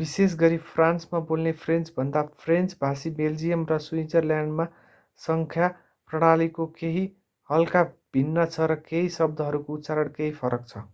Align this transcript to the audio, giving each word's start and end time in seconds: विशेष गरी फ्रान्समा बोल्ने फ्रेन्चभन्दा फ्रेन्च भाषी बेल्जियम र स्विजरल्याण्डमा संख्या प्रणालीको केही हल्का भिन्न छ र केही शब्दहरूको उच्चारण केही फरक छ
विशेष 0.00 0.34
गरी 0.40 0.56
फ्रान्समा 0.66 1.20
बोल्ने 1.30 1.52
फ्रेन्चभन्दा 1.62 2.20
फ्रेन्च 2.42 2.76
भाषी 2.82 3.10
बेल्जियम 3.16 3.64
र 3.70 3.78
स्विजरल्याण्डमा 3.86 4.66
संख्या 5.20 5.70
प्रणालीको 6.10 6.66
केही 6.76 7.02
हल्का 7.50 7.82
भिन्न 8.14 8.44
छ 8.50 8.68
र 8.68 8.78
केही 8.84 9.10
शब्दहरूको 9.16 9.80
उच्चारण 9.80 10.14
केही 10.20 10.36
फरक 10.38 10.68
छ 10.68 10.84